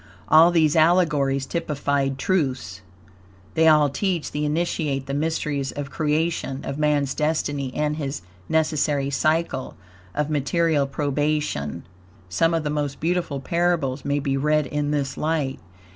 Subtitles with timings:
[0.29, 2.81] All these allegories typified TRUTHS.
[3.53, 9.11] They all teach the Initiate the mysteries of creation, of man's destiny and his necessary
[9.11, 9.77] Cycle
[10.15, 11.83] of Material Probation.
[12.29, 15.59] Some of the most beautiful parables may be read in this light.